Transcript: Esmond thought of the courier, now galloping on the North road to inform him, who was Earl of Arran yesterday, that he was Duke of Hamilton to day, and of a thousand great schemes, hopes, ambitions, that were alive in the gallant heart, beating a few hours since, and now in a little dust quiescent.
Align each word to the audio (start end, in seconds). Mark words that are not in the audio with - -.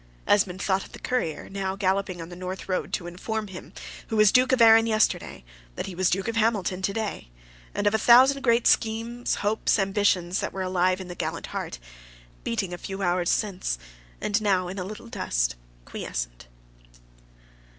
Esmond 0.25 0.59
thought 0.63 0.83
of 0.83 0.93
the 0.93 0.99
courier, 0.99 1.47
now 1.47 1.75
galloping 1.75 2.19
on 2.23 2.29
the 2.29 2.35
North 2.35 2.67
road 2.67 2.91
to 2.91 3.05
inform 3.05 3.49
him, 3.49 3.71
who 4.07 4.15
was 4.15 4.33
Earl 4.35 4.47
of 4.51 4.59
Arran 4.59 4.87
yesterday, 4.87 5.43
that 5.75 5.85
he 5.85 5.93
was 5.93 6.09
Duke 6.09 6.27
of 6.27 6.35
Hamilton 6.37 6.81
to 6.81 6.91
day, 6.93 7.29
and 7.75 7.85
of 7.85 7.93
a 7.93 7.99
thousand 7.99 8.41
great 8.41 8.65
schemes, 8.65 9.35
hopes, 9.35 9.77
ambitions, 9.77 10.39
that 10.39 10.53
were 10.53 10.63
alive 10.63 10.99
in 11.01 11.07
the 11.07 11.13
gallant 11.13 11.45
heart, 11.53 11.77
beating 12.43 12.73
a 12.73 12.79
few 12.79 13.03
hours 13.03 13.29
since, 13.29 13.77
and 14.19 14.41
now 14.41 14.67
in 14.67 14.79
a 14.79 14.83
little 14.83 15.05
dust 15.05 15.53
quiescent. 15.85 16.47